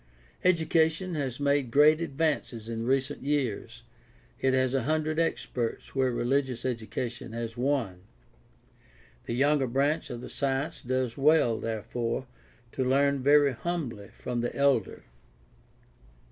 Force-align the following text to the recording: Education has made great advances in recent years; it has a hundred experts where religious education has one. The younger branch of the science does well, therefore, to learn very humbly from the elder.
Education 0.43 1.13
has 1.13 1.39
made 1.39 1.69
great 1.69 2.01
advances 2.01 2.67
in 2.67 2.87
recent 2.87 3.21
years; 3.21 3.83
it 4.39 4.51
has 4.55 4.73
a 4.73 4.81
hundred 4.85 5.19
experts 5.19 5.93
where 5.93 6.09
religious 6.11 6.65
education 6.65 7.33
has 7.33 7.55
one. 7.55 8.01
The 9.27 9.35
younger 9.35 9.67
branch 9.67 10.09
of 10.09 10.21
the 10.21 10.29
science 10.31 10.81
does 10.81 11.19
well, 11.19 11.59
therefore, 11.59 12.25
to 12.71 12.83
learn 12.83 13.21
very 13.21 13.51
humbly 13.53 14.07
from 14.11 14.41
the 14.41 14.55
elder. 14.55 15.03